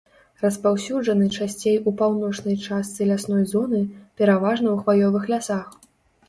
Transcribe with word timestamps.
Распаўсюджаны 0.43 1.27
часцей 1.35 1.77
у 1.91 1.93
паўночнай 1.99 2.57
частцы 2.67 2.99
лясной 3.11 3.45
зоны, 3.53 3.83
пераважна 4.23 4.67
ў 4.73 4.75
хваёвых 4.87 5.23
лясах. 5.35 5.67